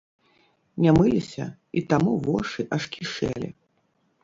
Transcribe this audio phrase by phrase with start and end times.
[0.85, 1.45] Не мыліся,
[1.79, 3.49] і таму вошы аж кішэлі.